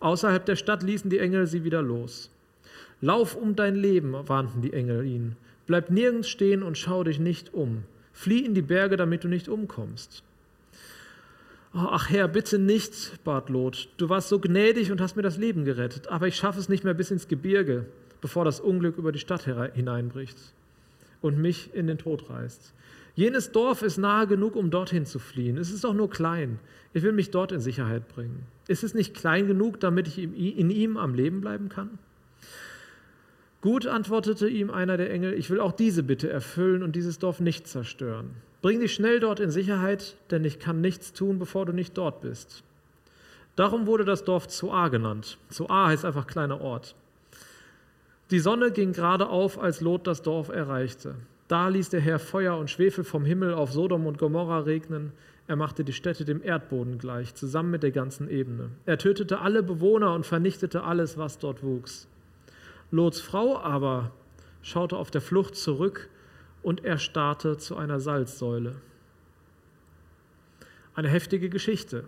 Außerhalb 0.01 0.45
der 0.45 0.55
Stadt 0.57 0.83
ließen 0.83 1.09
die 1.09 1.19
Engel 1.19 1.47
sie 1.47 1.63
wieder 1.63 1.81
los. 1.81 2.29
Lauf 2.99 3.35
um 3.35 3.55
dein 3.55 3.75
Leben, 3.75 4.13
warnten 4.27 4.61
die 4.61 4.73
Engel 4.73 5.05
ihn. 5.05 5.35
Bleib 5.67 5.89
nirgends 5.89 6.27
stehen 6.27 6.63
und 6.63 6.77
schau 6.77 7.03
dich 7.03 7.19
nicht 7.19 7.53
um. 7.53 7.83
Flieh 8.11 8.43
in 8.43 8.53
die 8.53 8.61
Berge, 8.61 8.97
damit 8.97 9.23
du 9.23 9.27
nicht 9.27 9.47
umkommst. 9.47 10.23
Oh, 11.73 11.87
ach 11.89 12.09
Herr, 12.09 12.27
bitte 12.27 12.59
nicht, 12.59 13.23
bat 13.23 13.49
Lot. 13.49 13.87
Du 13.97 14.09
warst 14.09 14.27
so 14.27 14.39
gnädig 14.39 14.91
und 14.91 14.99
hast 14.99 15.15
mir 15.15 15.21
das 15.21 15.37
Leben 15.37 15.63
gerettet, 15.63 16.09
aber 16.09 16.27
ich 16.27 16.35
schaffe 16.35 16.59
es 16.59 16.67
nicht 16.67 16.83
mehr 16.83 16.93
bis 16.93 17.11
ins 17.11 17.29
Gebirge, 17.29 17.85
bevor 18.19 18.43
das 18.43 18.59
Unglück 18.59 18.97
über 18.97 19.11
die 19.11 19.19
Stadt 19.19 19.43
hineinbricht 19.73 20.37
und 21.21 21.37
mich 21.37 21.73
in 21.73 21.87
den 21.87 21.97
Tod 21.97 22.29
reißt. 22.29 22.73
Jenes 23.15 23.51
Dorf 23.51 23.81
ist 23.81 23.97
nahe 23.97 24.27
genug, 24.27 24.55
um 24.55 24.69
dorthin 24.71 25.05
zu 25.05 25.19
fliehen. 25.19 25.57
Es 25.57 25.71
ist 25.71 25.83
doch 25.83 25.93
nur 25.93 26.09
klein. 26.09 26.59
Ich 26.93 27.03
will 27.03 27.11
mich 27.11 27.31
dort 27.31 27.51
in 27.51 27.59
Sicherheit 27.59 28.07
bringen. 28.07 28.43
Ist 28.67 28.83
es 28.83 28.93
nicht 28.93 29.13
klein 29.13 29.47
genug, 29.47 29.79
damit 29.79 30.07
ich 30.07 30.17
in 30.19 30.69
ihm 30.69 30.97
am 30.97 31.13
Leben 31.13 31.41
bleiben 31.41 31.69
kann? 31.69 31.99
Gut, 33.61 33.85
antwortete 33.85 34.47
ihm 34.47 34.71
einer 34.71 34.97
der 34.97 35.11
Engel, 35.11 35.33
ich 35.33 35.49
will 35.49 35.59
auch 35.59 35.71
diese 35.71 36.01
Bitte 36.01 36.29
erfüllen 36.29 36.81
und 36.81 36.95
dieses 36.95 37.19
Dorf 37.19 37.39
nicht 37.39 37.67
zerstören. 37.67 38.31
Bring 38.61 38.79
dich 38.79 38.93
schnell 38.93 39.19
dort 39.19 39.39
in 39.39 39.51
Sicherheit, 39.51 40.15
denn 40.31 40.43
ich 40.45 40.59
kann 40.59 40.81
nichts 40.81 41.13
tun, 41.13 41.37
bevor 41.37 41.65
du 41.65 41.73
nicht 41.73 41.97
dort 41.97 42.21
bist. 42.21 42.63
Darum 43.55 43.85
wurde 43.85 44.05
das 44.05 44.23
Dorf 44.23 44.47
Zoar 44.47 44.89
genannt. 44.89 45.37
Zoar 45.49 45.89
heißt 45.89 46.05
einfach 46.05 46.25
kleiner 46.25 46.61
Ort. 46.61 46.95
Die 48.31 48.39
Sonne 48.39 48.71
ging 48.71 48.93
gerade 48.93 49.27
auf, 49.27 49.59
als 49.59 49.81
Lot 49.81 50.07
das 50.07 50.21
Dorf 50.21 50.49
erreichte. 50.49 51.15
Da 51.51 51.67
ließ 51.67 51.89
der 51.89 51.99
Herr 51.99 52.17
Feuer 52.17 52.57
und 52.57 52.69
Schwefel 52.69 53.03
vom 53.03 53.25
Himmel 53.25 53.53
auf 53.53 53.73
Sodom 53.73 54.05
und 54.05 54.17
Gomorra 54.17 54.59
regnen. 54.59 55.11
Er 55.47 55.57
machte 55.57 55.83
die 55.83 55.91
Städte 55.91 56.23
dem 56.23 56.41
Erdboden 56.41 56.97
gleich, 56.97 57.35
zusammen 57.35 57.71
mit 57.71 57.83
der 57.83 57.91
ganzen 57.91 58.29
Ebene. 58.29 58.69
Er 58.85 58.97
tötete 58.97 59.39
alle 59.39 59.61
Bewohner 59.61 60.13
und 60.13 60.25
vernichtete 60.25 60.85
alles, 60.85 61.17
was 61.17 61.39
dort 61.39 61.61
wuchs. 61.61 62.07
Lots 62.89 63.19
Frau 63.19 63.59
aber 63.59 64.11
schaute 64.61 64.95
auf 64.95 65.11
der 65.11 65.19
Flucht 65.19 65.57
zurück 65.57 66.07
und 66.63 66.85
erstarrte 66.85 67.57
zu 67.57 67.75
einer 67.75 67.99
Salzsäule. 67.99 68.77
Eine 70.95 71.09
heftige 71.09 71.49
Geschichte. 71.49 72.05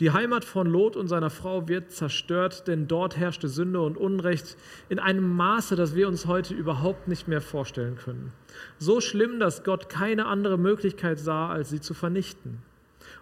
Die 0.00 0.12
Heimat 0.12 0.46
von 0.46 0.66
Lot 0.66 0.96
und 0.96 1.08
seiner 1.08 1.28
Frau 1.28 1.68
wird 1.68 1.92
zerstört, 1.92 2.66
denn 2.66 2.88
dort 2.88 3.18
herrschte 3.18 3.48
Sünde 3.48 3.82
und 3.82 3.98
Unrecht 3.98 4.56
in 4.88 4.98
einem 4.98 5.36
Maße, 5.36 5.76
das 5.76 5.94
wir 5.94 6.08
uns 6.08 6.24
heute 6.24 6.54
überhaupt 6.54 7.06
nicht 7.06 7.28
mehr 7.28 7.42
vorstellen 7.42 7.96
können. 7.96 8.32
So 8.78 9.02
schlimm, 9.02 9.38
dass 9.38 9.62
Gott 9.62 9.90
keine 9.90 10.24
andere 10.24 10.56
Möglichkeit 10.56 11.18
sah, 11.18 11.50
als 11.50 11.68
sie 11.68 11.80
zu 11.80 11.92
vernichten. 11.92 12.62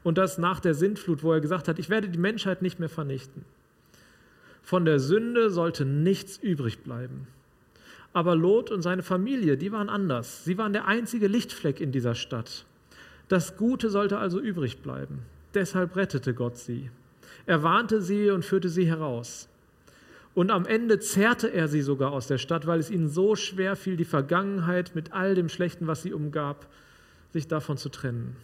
Und 0.04 0.18
das 0.18 0.38
nach 0.38 0.60
der 0.60 0.74
Sintflut, 0.74 1.24
wo 1.24 1.32
er 1.32 1.40
gesagt 1.40 1.66
hat, 1.66 1.80
ich 1.80 1.90
werde 1.90 2.08
die 2.08 2.18
Menschheit 2.18 2.62
nicht 2.62 2.78
mehr 2.78 2.88
vernichten. 2.88 3.44
Von 4.62 4.84
der 4.84 5.00
Sünde 5.00 5.50
sollte 5.50 5.84
nichts 5.84 6.36
übrig 6.36 6.84
bleiben. 6.84 7.26
Aber 8.12 8.36
Lot 8.36 8.70
und 8.70 8.82
seine 8.82 9.02
Familie, 9.02 9.56
die 9.56 9.72
waren 9.72 9.88
anders. 9.88 10.44
Sie 10.44 10.56
waren 10.58 10.72
der 10.72 10.86
einzige 10.86 11.26
Lichtfleck 11.26 11.80
in 11.80 11.90
dieser 11.90 12.14
Stadt. 12.14 12.66
Das 13.26 13.56
Gute 13.56 13.90
sollte 13.90 14.18
also 14.18 14.38
übrig 14.38 14.78
bleiben. 14.78 15.24
Deshalb 15.58 15.96
rettete 15.96 16.34
Gott 16.34 16.56
sie. 16.56 16.88
Er 17.44 17.64
warnte 17.64 18.00
sie 18.00 18.30
und 18.30 18.44
führte 18.44 18.68
sie 18.68 18.86
heraus. 18.86 19.48
Und 20.32 20.52
am 20.52 20.66
Ende 20.66 21.00
zerrte 21.00 21.52
er 21.52 21.66
sie 21.66 21.82
sogar 21.82 22.12
aus 22.12 22.28
der 22.28 22.38
Stadt, 22.38 22.68
weil 22.68 22.78
es 22.78 22.92
ihnen 22.92 23.08
so 23.08 23.34
schwer 23.34 23.74
fiel, 23.74 23.96
die 23.96 24.04
Vergangenheit 24.04 24.94
mit 24.94 25.12
all 25.12 25.34
dem 25.34 25.48
Schlechten, 25.48 25.88
was 25.88 26.02
sie 26.02 26.12
umgab, 26.12 26.68
sich 27.32 27.48
davon 27.48 27.76
zu 27.76 27.88
trennen. 27.88 28.36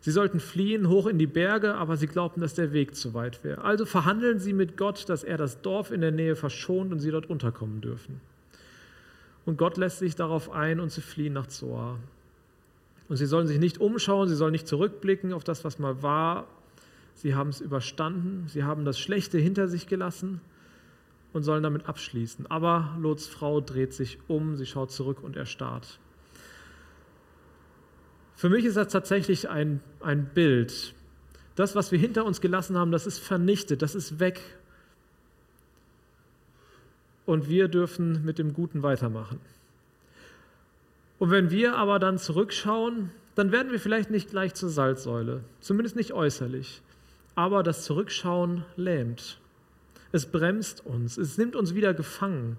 Sie 0.00 0.10
sollten 0.10 0.40
fliehen 0.40 0.88
hoch 0.88 1.06
in 1.06 1.16
die 1.16 1.28
Berge, 1.28 1.74
aber 1.76 1.96
sie 1.96 2.08
glaubten, 2.08 2.40
dass 2.40 2.54
der 2.54 2.72
Weg 2.72 2.96
zu 2.96 3.14
weit 3.14 3.44
wäre. 3.44 3.62
Also 3.62 3.86
verhandeln 3.86 4.40
sie 4.40 4.52
mit 4.52 4.76
Gott, 4.76 5.08
dass 5.08 5.22
er 5.22 5.36
das 5.36 5.62
Dorf 5.62 5.92
in 5.92 6.00
der 6.00 6.10
Nähe 6.10 6.34
verschont 6.34 6.90
und 6.90 6.98
sie 6.98 7.12
dort 7.12 7.30
unterkommen 7.30 7.80
dürfen. 7.80 8.20
Und 9.44 9.58
Gott 9.58 9.76
lässt 9.76 10.00
sich 10.00 10.16
darauf 10.16 10.50
ein 10.50 10.80
und 10.80 10.90
sie 10.90 11.02
fliehen 11.02 11.34
nach 11.34 11.46
Zoar. 11.46 12.00
Und 13.08 13.16
sie 13.16 13.26
sollen 13.26 13.46
sich 13.46 13.58
nicht 13.58 13.78
umschauen, 13.78 14.28
sie 14.28 14.34
sollen 14.34 14.52
nicht 14.52 14.66
zurückblicken 14.66 15.32
auf 15.32 15.44
das, 15.44 15.64
was 15.64 15.78
mal 15.78 16.02
war. 16.02 16.46
Sie 17.14 17.34
haben 17.34 17.50
es 17.50 17.60
überstanden, 17.60 18.46
sie 18.48 18.64
haben 18.64 18.84
das 18.84 18.98
Schlechte 18.98 19.38
hinter 19.38 19.68
sich 19.68 19.86
gelassen 19.86 20.40
und 21.32 21.42
sollen 21.42 21.62
damit 21.62 21.86
abschließen. 21.88 22.46
Aber 22.50 22.96
Lots 23.00 23.26
Frau 23.26 23.60
dreht 23.60 23.92
sich 23.94 24.18
um, 24.26 24.56
sie 24.56 24.66
schaut 24.66 24.90
zurück 24.90 25.22
und 25.22 25.36
erstarrt. 25.36 25.98
Für 28.34 28.50
mich 28.50 28.64
ist 28.64 28.76
das 28.76 28.88
tatsächlich 28.88 29.48
ein, 29.48 29.80
ein 30.00 30.26
Bild. 30.26 30.94
Das, 31.54 31.74
was 31.74 31.90
wir 31.90 31.98
hinter 31.98 32.26
uns 32.26 32.42
gelassen 32.42 32.76
haben, 32.76 32.92
das 32.92 33.06
ist 33.06 33.18
vernichtet, 33.18 33.80
das 33.80 33.94
ist 33.94 34.20
weg. 34.20 34.40
Und 37.24 37.48
wir 37.48 37.68
dürfen 37.68 38.24
mit 38.24 38.38
dem 38.38 38.52
Guten 38.52 38.82
weitermachen. 38.82 39.40
Und 41.18 41.30
wenn 41.30 41.50
wir 41.50 41.76
aber 41.76 41.98
dann 41.98 42.18
zurückschauen, 42.18 43.10
dann 43.34 43.52
werden 43.52 43.72
wir 43.72 43.80
vielleicht 43.80 44.10
nicht 44.10 44.30
gleich 44.30 44.54
zur 44.54 44.68
Salzsäule, 44.68 45.44
zumindest 45.60 45.96
nicht 45.96 46.12
äußerlich. 46.12 46.82
Aber 47.34 47.62
das 47.62 47.84
Zurückschauen 47.84 48.64
lähmt. 48.76 49.38
Es 50.12 50.26
bremst 50.26 50.84
uns, 50.84 51.18
es 51.18 51.36
nimmt 51.36 51.56
uns 51.56 51.74
wieder 51.74 51.92
gefangen. 51.92 52.58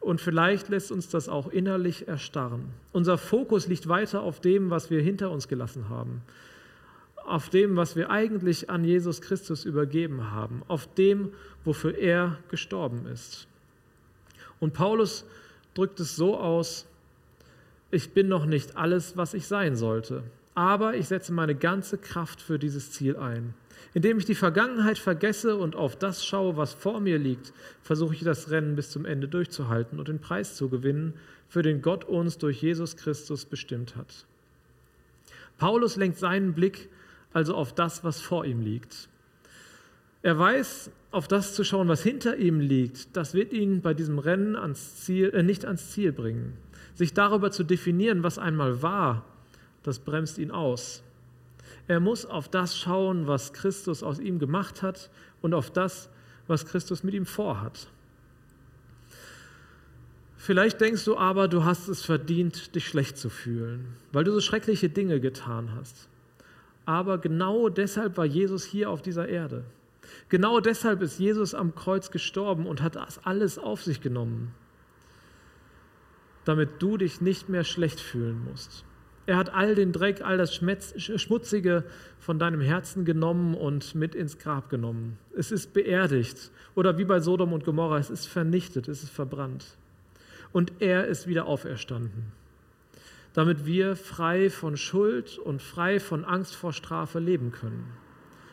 Und 0.00 0.20
vielleicht 0.20 0.68
lässt 0.68 0.92
uns 0.92 1.08
das 1.08 1.28
auch 1.28 1.48
innerlich 1.48 2.06
erstarren. 2.08 2.66
Unser 2.92 3.18
Fokus 3.18 3.66
liegt 3.66 3.88
weiter 3.88 4.22
auf 4.22 4.40
dem, 4.40 4.70
was 4.70 4.90
wir 4.90 5.00
hinter 5.00 5.30
uns 5.30 5.48
gelassen 5.48 5.88
haben, 5.88 6.22
auf 7.24 7.48
dem, 7.48 7.76
was 7.76 7.96
wir 7.96 8.10
eigentlich 8.10 8.70
an 8.70 8.84
Jesus 8.84 9.20
Christus 9.20 9.64
übergeben 9.64 10.30
haben, 10.30 10.62
auf 10.68 10.92
dem, 10.94 11.32
wofür 11.64 11.96
er 11.98 12.38
gestorben 12.48 13.06
ist. 13.06 13.48
Und 14.60 14.74
Paulus 14.74 15.24
drückt 15.74 15.98
es 16.00 16.16
so 16.16 16.38
aus, 16.38 16.86
ich 17.90 18.10
bin 18.10 18.28
noch 18.28 18.46
nicht 18.46 18.76
alles, 18.76 19.16
was 19.16 19.34
ich 19.34 19.46
sein 19.46 19.76
sollte, 19.76 20.22
aber 20.54 20.96
ich 20.96 21.08
setze 21.08 21.32
meine 21.32 21.54
ganze 21.54 21.98
Kraft 21.98 22.40
für 22.40 22.58
dieses 22.58 22.92
Ziel 22.92 23.16
ein. 23.16 23.54
Indem 23.94 24.18
ich 24.18 24.24
die 24.24 24.34
Vergangenheit 24.34 24.98
vergesse 24.98 25.56
und 25.56 25.76
auf 25.76 25.96
das 25.96 26.24
schaue, 26.24 26.56
was 26.56 26.74
vor 26.74 27.00
mir 27.00 27.18
liegt, 27.18 27.52
versuche 27.82 28.14
ich 28.14 28.24
das 28.24 28.50
Rennen 28.50 28.76
bis 28.76 28.90
zum 28.90 29.04
Ende 29.04 29.28
durchzuhalten 29.28 29.98
und 29.98 30.08
den 30.08 30.18
Preis 30.18 30.54
zu 30.56 30.68
gewinnen, 30.68 31.14
für 31.48 31.62
den 31.62 31.80
Gott 31.80 32.04
uns 32.04 32.38
durch 32.38 32.60
Jesus 32.60 32.96
Christus 32.96 33.44
bestimmt 33.44 33.96
hat. 33.96 34.26
Paulus 35.58 35.96
lenkt 35.96 36.18
seinen 36.18 36.52
Blick 36.52 36.88
also 37.32 37.54
auf 37.54 37.74
das, 37.74 38.02
was 38.02 38.20
vor 38.20 38.44
ihm 38.44 38.60
liegt. 38.62 39.08
Er 40.22 40.38
weiß, 40.38 40.90
auf 41.10 41.28
das 41.28 41.54
zu 41.54 41.64
schauen, 41.64 41.86
was 41.86 42.02
hinter 42.02 42.36
ihm 42.36 42.60
liegt, 42.60 43.16
das 43.16 43.34
wird 43.34 43.52
ihn 43.52 43.82
bei 43.82 43.94
diesem 43.94 44.18
Rennen 44.18 44.56
ans 44.56 44.96
Ziel, 45.04 45.30
äh, 45.30 45.42
nicht 45.42 45.64
ans 45.64 45.92
Ziel 45.92 46.12
bringen. 46.12 46.54
Sich 46.96 47.12
darüber 47.12 47.50
zu 47.50 47.62
definieren, 47.62 48.22
was 48.22 48.38
einmal 48.38 48.80
war, 48.80 49.22
das 49.82 49.98
bremst 49.98 50.38
ihn 50.38 50.50
aus. 50.50 51.02
Er 51.88 52.00
muss 52.00 52.24
auf 52.24 52.48
das 52.48 52.76
schauen, 52.76 53.26
was 53.26 53.52
Christus 53.52 54.02
aus 54.02 54.18
ihm 54.18 54.38
gemacht 54.38 54.82
hat 54.82 55.10
und 55.42 55.52
auf 55.52 55.70
das, 55.70 56.08
was 56.46 56.64
Christus 56.64 57.04
mit 57.04 57.12
ihm 57.12 57.26
vorhat. 57.26 57.88
Vielleicht 60.38 60.80
denkst 60.80 61.04
du 61.04 61.18
aber, 61.18 61.48
du 61.48 61.64
hast 61.64 61.88
es 61.88 62.02
verdient, 62.02 62.74
dich 62.74 62.88
schlecht 62.88 63.18
zu 63.18 63.28
fühlen, 63.28 63.94
weil 64.12 64.24
du 64.24 64.32
so 64.32 64.40
schreckliche 64.40 64.88
Dinge 64.88 65.20
getan 65.20 65.72
hast. 65.76 66.08
Aber 66.86 67.18
genau 67.18 67.68
deshalb 67.68 68.16
war 68.16 68.24
Jesus 68.24 68.64
hier 68.64 68.88
auf 68.88 69.02
dieser 69.02 69.28
Erde. 69.28 69.64
Genau 70.30 70.60
deshalb 70.60 71.02
ist 71.02 71.18
Jesus 71.18 71.54
am 71.54 71.74
Kreuz 71.74 72.10
gestorben 72.10 72.66
und 72.66 72.80
hat 72.80 72.96
das 72.96 73.22
alles 73.26 73.58
auf 73.58 73.82
sich 73.82 74.00
genommen 74.00 74.54
damit 76.46 76.80
du 76.80 76.96
dich 76.96 77.20
nicht 77.20 77.50
mehr 77.50 77.64
schlecht 77.64 78.00
fühlen 78.00 78.42
musst. 78.48 78.84
Er 79.26 79.36
hat 79.36 79.52
all 79.52 79.74
den 79.74 79.92
Dreck, 79.92 80.22
all 80.22 80.38
das 80.38 80.54
Schmutzige 80.54 81.84
von 82.20 82.38
deinem 82.38 82.60
Herzen 82.60 83.04
genommen 83.04 83.54
und 83.54 83.96
mit 83.96 84.14
ins 84.14 84.38
Grab 84.38 84.70
genommen. 84.70 85.18
Es 85.36 85.50
ist 85.50 85.74
beerdigt. 85.74 86.52
Oder 86.76 86.96
wie 86.96 87.04
bei 87.04 87.18
Sodom 87.18 87.52
und 87.52 87.64
Gomorra, 87.64 87.98
es 87.98 88.08
ist 88.08 88.26
vernichtet, 88.26 88.86
es 88.86 89.02
ist 89.02 89.10
verbrannt. 89.10 89.76
Und 90.52 90.74
er 90.78 91.08
ist 91.08 91.26
wieder 91.26 91.46
auferstanden, 91.46 92.30
damit 93.32 93.66
wir 93.66 93.96
frei 93.96 94.48
von 94.48 94.76
Schuld 94.76 95.38
und 95.38 95.60
frei 95.60 95.98
von 95.98 96.24
Angst 96.24 96.54
vor 96.54 96.72
Strafe 96.72 97.18
leben 97.18 97.50
können. 97.50 97.92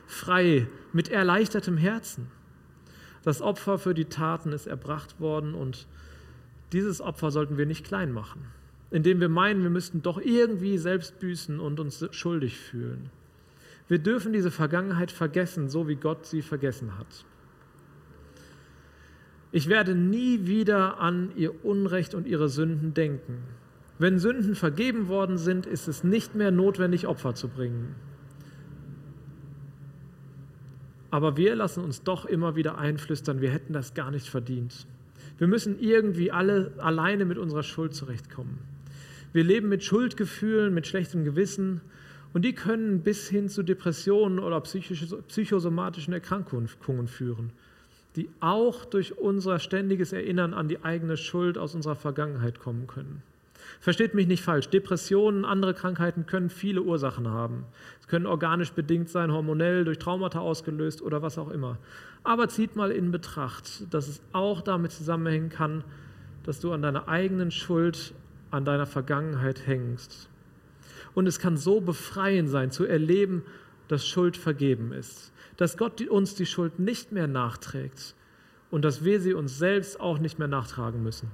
Frei, 0.08 0.68
mit 0.92 1.10
erleichtertem 1.10 1.78
Herzen. 1.78 2.32
Das 3.24 3.44
Opfer 3.44 3.78
für 3.78 3.94
die 3.94 4.06
Taten 4.06 4.52
ist 4.52 4.66
erbracht 4.66 5.20
worden 5.20 5.54
und 5.54 5.88
dieses 6.74 7.02
Opfer 7.02 7.32
sollten 7.32 7.58
wir 7.58 7.66
nicht 7.66 7.86
klein 7.86 8.12
machen, 8.12 8.42
indem 8.92 9.20
wir 9.20 9.30
meinen, 9.30 9.64
wir 9.64 9.70
müssten 9.70 10.02
doch 10.02 10.20
irgendwie 10.20 10.78
selbst 10.78 11.20
büßen 11.20 11.60
und 11.60 11.80
uns 11.80 12.06
schuldig 12.12 12.58
fühlen. 12.58 13.10
Wir 13.88 14.00
dürfen 14.00 14.34
diese 14.34 14.52
Vergangenheit 14.52 15.12
vergessen, 15.12 15.70
so 15.70 15.88
wie 15.88 15.96
Gott 15.96 16.26
sie 16.26 16.42
vergessen 16.42 16.98
hat. 16.98 17.26
Ich 19.52 19.70
werde 19.70 19.94
nie 19.94 20.48
wieder 20.48 21.00
an 21.00 21.32
ihr 21.36 21.64
Unrecht 21.64 22.16
und 22.16 22.26
ihre 22.26 22.50
Sünden 22.50 22.94
denken. 22.96 23.38
Wenn 24.00 24.18
Sünden 24.18 24.56
vergeben 24.56 25.08
worden 25.08 25.38
sind, 25.38 25.68
ist 25.68 25.88
es 25.88 26.04
nicht 26.04 26.34
mehr 26.34 26.50
notwendig, 26.50 27.06
Opfer 27.06 27.36
zu 27.36 27.48
bringen. 27.50 27.94
Aber 31.12 31.38
wir 31.38 31.56
lassen 31.56 31.84
uns 31.84 32.02
doch 32.02 32.26
immer 32.26 32.56
wieder 32.56 32.80
einflüstern, 32.80 33.42
wir 33.42 33.52
hätten 33.52 33.74
das 33.74 33.94
gar 33.94 34.10
nicht 34.10 34.28
verdient. 34.28 34.88
Wir 35.38 35.48
müssen 35.48 35.80
irgendwie 35.80 36.32
alle 36.32 36.72
alleine 36.78 37.26
mit 37.26 37.38
unserer 37.38 37.64
Schuld 37.64 37.96
zurechtkommen. 37.96 38.60
Wir 39.34 39.44
leben 39.44 39.68
mit 39.68 39.84
Schuldgefühlen, 39.84 40.74
mit 40.74 40.86
schlechtem 40.86 41.26
Gewissen 41.26 41.82
und 42.34 42.46
die 42.46 42.54
können 42.54 43.02
bis 43.02 43.30
hin 43.30 43.50
zu 43.50 43.64
Depressionen 43.64 44.40
oder 44.40 44.62
psychosomatischen 44.62 46.14
Erkrankungen 46.14 46.68
führen, 47.08 47.52
die 48.16 48.30
auch 48.40 48.86
durch 48.86 49.18
unser 49.18 49.60
ständiges 49.60 50.14
Erinnern 50.14 50.54
an 50.54 50.68
die 50.68 50.84
eigene 50.84 51.18
Schuld 51.18 51.58
aus 51.58 51.74
unserer 51.74 51.96
Vergangenheit 51.96 52.60
kommen 52.60 52.86
können. 52.86 53.24
Versteht 53.80 54.14
mich 54.14 54.28
nicht 54.28 54.44
falsch, 54.44 54.70
Depressionen, 54.70 55.46
andere 55.46 55.74
Krankheiten 55.74 56.26
können 56.26 56.50
viele 56.50 56.82
Ursachen 56.82 57.28
haben. 57.28 57.66
Es 58.00 58.08
können 58.08 58.26
organisch 58.26 58.72
bedingt 58.72 59.10
sein, 59.10 59.32
hormonell, 59.32 59.86
durch 59.86 60.00
Traumata 60.00 60.40
ausgelöst 60.40 61.02
oder 61.02 61.22
was 61.22 61.38
auch 61.38 61.50
immer. 61.50 61.78
Aber 62.24 62.48
zieht 62.50 62.76
mal 62.76 62.92
in 62.92 63.12
Betracht, 63.12 63.94
dass 63.94 64.08
es 64.08 64.22
auch 64.32 64.62
damit 64.62 64.92
zusammenhängen 64.92 65.50
kann, 65.50 65.84
dass 66.44 66.60
du 66.60 66.72
an 66.72 66.82
deiner 66.82 67.08
eigenen 67.08 67.52
Schuld, 67.52 68.14
an 68.52 68.66
deiner 68.66 68.86
Vergangenheit 68.86 69.68
hängst. 69.68 70.30
Und 71.14 71.28
es 71.28 71.40
kann 71.40 71.58
so 71.58 71.82
befreiend 71.82 72.50
sein, 72.50 72.72
zu 72.72 72.86
erleben, 72.86 73.44
dass 73.88 74.08
Schuld 74.08 74.38
vergeben 74.38 74.92
ist, 74.92 75.32
dass 75.58 75.78
Gott 75.78 76.02
uns 76.02 76.36
die 76.36 76.46
Schuld 76.46 76.80
nicht 76.80 77.12
mehr 77.12 77.28
nachträgt 77.28 78.16
und 78.72 78.84
dass 78.84 79.04
wir 79.04 79.22
sie 79.22 79.34
uns 79.34 79.58
selbst 79.58 80.00
auch 80.00 80.18
nicht 80.18 80.40
mehr 80.40 80.48
nachtragen 80.48 81.04
müssen. 81.04 81.30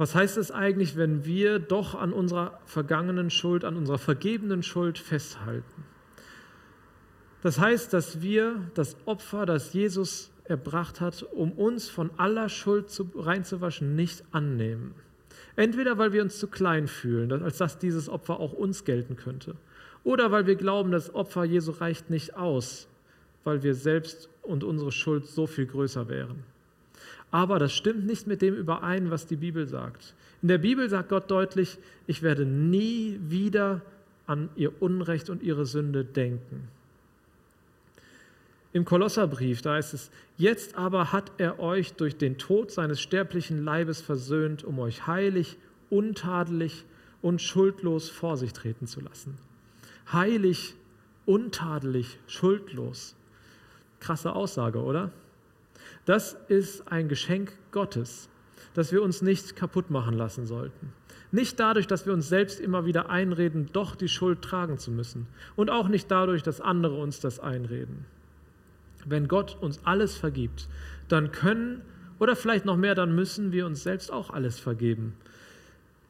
Was 0.00 0.14
heißt 0.14 0.38
es 0.38 0.50
eigentlich, 0.50 0.96
wenn 0.96 1.26
wir 1.26 1.58
doch 1.58 1.94
an 1.94 2.14
unserer 2.14 2.58
vergangenen 2.64 3.28
Schuld, 3.28 3.66
an 3.66 3.76
unserer 3.76 3.98
vergebenen 3.98 4.62
Schuld 4.62 4.98
festhalten? 4.98 5.84
Das 7.42 7.58
heißt, 7.58 7.92
dass 7.92 8.22
wir 8.22 8.62
das 8.72 8.96
Opfer, 9.04 9.44
das 9.44 9.74
Jesus 9.74 10.30
erbracht 10.44 11.02
hat, 11.02 11.22
um 11.22 11.52
uns 11.52 11.90
von 11.90 12.08
aller 12.16 12.48
Schuld 12.48 12.88
zu, 12.88 13.10
reinzuwaschen, 13.14 13.94
nicht 13.94 14.24
annehmen. 14.32 14.94
Entweder 15.54 15.98
weil 15.98 16.14
wir 16.14 16.22
uns 16.22 16.38
zu 16.38 16.46
klein 16.46 16.88
fühlen, 16.88 17.30
als 17.42 17.58
dass 17.58 17.78
dieses 17.78 18.08
Opfer 18.08 18.40
auch 18.40 18.54
uns 18.54 18.86
gelten 18.86 19.16
könnte, 19.16 19.54
oder 20.02 20.32
weil 20.32 20.46
wir 20.46 20.56
glauben, 20.56 20.92
das 20.92 21.14
Opfer 21.14 21.44
Jesu 21.44 21.72
reicht 21.72 22.08
nicht 22.08 22.38
aus, 22.38 22.88
weil 23.44 23.62
wir 23.62 23.74
selbst 23.74 24.30
und 24.40 24.64
unsere 24.64 24.92
Schuld 24.92 25.26
so 25.26 25.46
viel 25.46 25.66
größer 25.66 26.08
wären. 26.08 26.42
Aber 27.30 27.58
das 27.58 27.72
stimmt 27.72 28.06
nicht 28.06 28.26
mit 28.26 28.42
dem 28.42 28.54
überein, 28.54 29.10
was 29.10 29.26
die 29.26 29.36
Bibel 29.36 29.66
sagt. 29.66 30.14
In 30.42 30.48
der 30.48 30.58
Bibel 30.58 30.88
sagt 30.88 31.10
Gott 31.10 31.30
deutlich, 31.30 31.78
ich 32.06 32.22
werde 32.22 32.44
nie 32.44 33.18
wieder 33.22 33.82
an 34.26 34.48
ihr 34.56 34.82
Unrecht 34.82 35.30
und 35.30 35.42
ihre 35.42 35.66
Sünde 35.66 36.04
denken. 36.04 36.68
Im 38.72 38.84
Kolosserbrief, 38.84 39.62
da 39.62 39.74
heißt 39.74 39.94
es, 39.94 40.10
jetzt 40.36 40.76
aber 40.76 41.12
hat 41.12 41.32
er 41.38 41.58
euch 41.58 41.94
durch 41.94 42.16
den 42.16 42.38
Tod 42.38 42.70
seines 42.70 43.00
sterblichen 43.00 43.64
Leibes 43.64 44.00
versöhnt, 44.00 44.62
um 44.62 44.78
euch 44.78 45.08
heilig, 45.08 45.56
untadelig 45.90 46.84
und 47.20 47.42
schuldlos 47.42 48.08
vor 48.08 48.36
sich 48.36 48.52
treten 48.52 48.86
zu 48.86 49.00
lassen. 49.00 49.36
Heilig, 50.12 50.74
untadelig, 51.26 52.18
schuldlos. 52.28 53.16
Krasse 53.98 54.34
Aussage, 54.34 54.80
oder? 54.80 55.10
Das 56.04 56.36
ist 56.48 56.90
ein 56.90 57.08
Geschenk 57.08 57.52
Gottes, 57.72 58.28
das 58.74 58.92
wir 58.92 59.02
uns 59.02 59.22
nicht 59.22 59.56
kaputt 59.56 59.90
machen 59.90 60.14
lassen 60.14 60.46
sollten. 60.46 60.92
Nicht 61.32 61.60
dadurch, 61.60 61.86
dass 61.86 62.06
wir 62.06 62.12
uns 62.12 62.28
selbst 62.28 62.58
immer 62.58 62.84
wieder 62.84 63.08
einreden, 63.08 63.68
doch 63.72 63.94
die 63.94 64.08
Schuld 64.08 64.42
tragen 64.42 64.78
zu 64.78 64.90
müssen. 64.90 65.26
Und 65.54 65.70
auch 65.70 65.88
nicht 65.88 66.10
dadurch, 66.10 66.42
dass 66.42 66.60
andere 66.60 66.96
uns 66.96 67.20
das 67.20 67.38
einreden. 67.38 68.04
Wenn 69.06 69.28
Gott 69.28 69.56
uns 69.60 69.80
alles 69.84 70.16
vergibt, 70.16 70.68
dann 71.08 71.30
können 71.30 71.82
oder 72.18 72.36
vielleicht 72.36 72.64
noch 72.64 72.76
mehr, 72.76 72.94
dann 72.94 73.14
müssen 73.14 73.52
wir 73.52 73.64
uns 73.66 73.82
selbst 73.82 74.12
auch 74.12 74.30
alles 74.30 74.58
vergeben. 74.58 75.14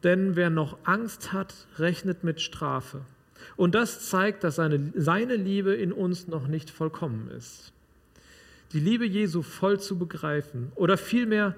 Denn 0.03 0.35
wer 0.35 0.49
noch 0.49 0.77
Angst 0.83 1.31
hat, 1.31 1.53
rechnet 1.77 2.23
mit 2.23 2.41
Strafe. 2.41 3.01
Und 3.55 3.75
das 3.75 4.09
zeigt, 4.09 4.43
dass 4.43 4.55
seine, 4.55 4.91
seine 4.95 5.35
Liebe 5.35 5.73
in 5.73 5.93
uns 5.93 6.27
noch 6.27 6.47
nicht 6.47 6.69
vollkommen 6.69 7.29
ist 7.29 7.71
die 8.73 8.79
Liebe 8.79 9.05
Jesu 9.05 9.41
voll 9.41 9.79
zu 9.79 9.97
begreifen 9.97 10.71
oder 10.75 10.97
vielmehr 10.97 11.55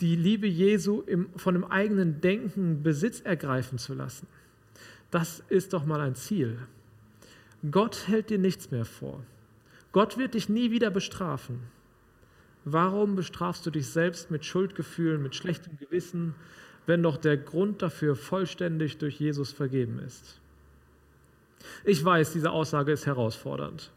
die 0.00 0.16
Liebe 0.16 0.46
Jesu 0.46 1.02
im, 1.02 1.28
von 1.36 1.54
dem 1.54 1.64
eigenen 1.64 2.20
Denken 2.20 2.82
Besitz 2.82 3.20
ergreifen 3.20 3.78
zu 3.78 3.94
lassen. 3.94 4.26
Das 5.10 5.42
ist 5.48 5.72
doch 5.72 5.86
mal 5.86 6.00
ein 6.00 6.16
Ziel. 6.16 6.58
Gott 7.70 8.08
hält 8.08 8.30
dir 8.30 8.38
nichts 8.38 8.70
mehr 8.70 8.84
vor. 8.84 9.22
Gott 9.92 10.18
wird 10.18 10.34
dich 10.34 10.48
nie 10.48 10.70
wieder 10.70 10.90
bestrafen. 10.90 11.60
Warum 12.64 13.14
bestrafst 13.14 13.64
du 13.64 13.70
dich 13.70 13.86
selbst 13.86 14.30
mit 14.30 14.44
Schuldgefühlen, 14.44 15.22
mit 15.22 15.34
schlechtem 15.34 15.78
Gewissen, 15.78 16.34
wenn 16.86 17.02
doch 17.02 17.16
der 17.16 17.36
Grund 17.36 17.80
dafür 17.82 18.16
vollständig 18.16 18.98
durch 18.98 19.20
Jesus 19.20 19.52
vergeben 19.52 20.00
ist? 20.00 20.40
Ich 21.84 22.04
weiß, 22.04 22.32
diese 22.32 22.50
Aussage 22.50 22.92
ist 22.92 23.06
herausfordernd. 23.06 23.90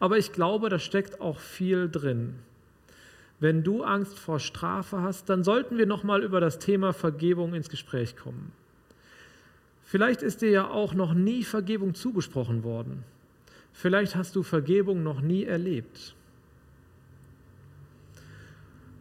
Aber 0.00 0.18
ich 0.18 0.32
glaube, 0.32 0.68
da 0.68 0.78
steckt 0.78 1.20
auch 1.20 1.38
viel 1.38 1.88
drin. 1.88 2.34
Wenn 3.40 3.64
du 3.64 3.82
Angst 3.82 4.18
vor 4.18 4.38
Strafe 4.38 5.02
hast, 5.02 5.28
dann 5.28 5.42
sollten 5.42 5.76
wir 5.76 5.86
nochmal 5.86 6.22
über 6.22 6.40
das 6.40 6.58
Thema 6.58 6.92
Vergebung 6.92 7.54
ins 7.54 7.68
Gespräch 7.68 8.16
kommen. 8.16 8.52
Vielleicht 9.82 10.22
ist 10.22 10.42
dir 10.42 10.50
ja 10.50 10.70
auch 10.70 10.94
noch 10.94 11.12
nie 11.12 11.42
Vergebung 11.42 11.94
zugesprochen 11.94 12.62
worden. 12.62 13.04
Vielleicht 13.72 14.16
hast 14.16 14.36
du 14.36 14.42
Vergebung 14.42 15.02
noch 15.02 15.20
nie 15.20 15.44
erlebt. 15.44 16.14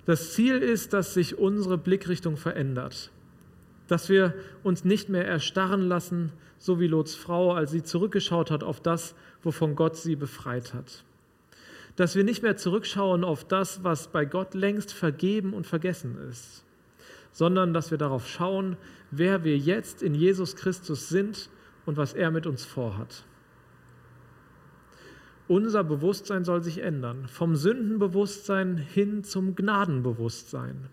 Das 0.05 0.33
Ziel 0.33 0.57
ist, 0.57 0.93
dass 0.93 1.13
sich 1.13 1.37
unsere 1.37 1.77
Blickrichtung 1.77 2.35
verändert, 2.35 3.11
dass 3.87 4.09
wir 4.09 4.33
uns 4.63 4.83
nicht 4.83 5.09
mehr 5.09 5.27
erstarren 5.27 5.87
lassen, 5.87 6.31
so 6.57 6.79
wie 6.79 6.87
Lots 6.87 7.15
Frau, 7.15 7.53
als 7.53 7.71
sie 7.71 7.83
zurückgeschaut 7.83 8.51
hat 8.51 8.63
auf 8.63 8.81
das, 8.81 9.13
wovon 9.43 9.75
Gott 9.75 9.97
sie 9.97 10.15
befreit 10.15 10.73
hat. 10.73 11.03
Dass 11.95 12.15
wir 12.15 12.23
nicht 12.23 12.41
mehr 12.43 12.57
zurückschauen 12.57 13.23
auf 13.23 13.43
das, 13.43 13.83
was 13.83 14.07
bei 14.07 14.25
Gott 14.25 14.53
längst 14.53 14.93
vergeben 14.93 15.53
und 15.53 15.67
vergessen 15.67 16.17
ist, 16.29 16.63
sondern 17.31 17.73
dass 17.73 17.91
wir 17.91 17.97
darauf 17.97 18.27
schauen, 18.27 18.77
wer 19.11 19.43
wir 19.43 19.57
jetzt 19.57 20.01
in 20.01 20.15
Jesus 20.15 20.55
Christus 20.55 21.09
sind 21.09 21.49
und 21.85 21.97
was 21.97 22.13
er 22.13 22.31
mit 22.31 22.47
uns 22.47 22.65
vorhat. 22.65 23.23
Unser 25.47 25.83
Bewusstsein 25.83 26.45
soll 26.45 26.63
sich 26.63 26.77
ändern, 26.77 27.27
vom 27.27 27.57
Sündenbewusstsein 27.57 28.77
hin 28.77 29.25
zum 29.25 29.53
Gnadenbewusstsein. 29.55 30.87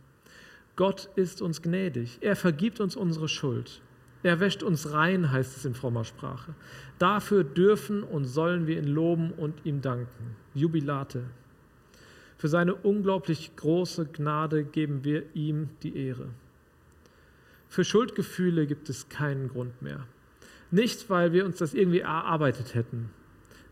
Gott 0.75 1.11
ist 1.15 1.43
uns 1.43 1.63
gnädig, 1.63 2.19
er 2.23 2.35
vergibt 2.35 2.81
uns 2.81 2.97
unsere 2.97 3.29
Schuld. 3.29 3.83
Er 4.23 4.41
wäscht 4.41 4.63
uns 4.63 4.93
rein, 4.93 5.31
heißt 5.31 5.57
es 5.57 5.65
in 5.65 5.75
frommer 5.75 6.05
Sprache. 6.05 6.55
Dafür 6.99 7.45
dürfen 7.45 8.03
und 8.03 8.25
sollen 8.25 8.67
wir 8.67 8.79
ihn 8.79 8.89
loben 8.89 9.31
und 9.31 9.65
ihm 9.65 9.81
danken. 9.81 10.37
Jubilate. 10.55 11.25
Für 12.37 12.49
seine 12.49 12.75
unglaublich 12.75 13.55
große 13.57 14.07
Gnade 14.07 14.65
geben 14.65 15.05
wir 15.05 15.25
ihm 15.35 15.71
die 15.83 15.97
Ehre. 15.97 16.29
Für 17.69 17.85
Schuldgefühle 17.85 18.67
gibt 18.67 18.89
es 18.89 19.09
keinen 19.09 19.49
Grund 19.49 19.83
mehr. 19.83 20.07
Nicht, 20.71 21.11
weil 21.11 21.33
wir 21.33 21.45
uns 21.45 21.59
das 21.59 21.75
irgendwie 21.75 22.01
erarbeitet 22.01 22.75
hätten. 22.75 23.11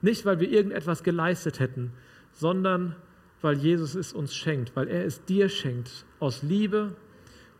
Nicht, 0.00 0.24
weil 0.24 0.40
wir 0.40 0.50
irgendetwas 0.50 1.02
geleistet 1.02 1.60
hätten, 1.60 1.92
sondern 2.32 2.94
weil 3.42 3.56
Jesus 3.56 3.94
es 3.94 4.12
uns 4.12 4.34
schenkt, 4.34 4.74
weil 4.76 4.88
er 4.88 5.04
es 5.04 5.24
dir 5.24 5.48
schenkt 5.48 6.04
aus 6.20 6.42
Liebe 6.42 6.94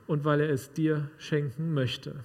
und 0.06 0.24
weil 0.24 0.40
er 0.40 0.50
es 0.50 0.72
dir 0.72 1.10
schenken 1.18 1.74
möchte. 1.74 2.24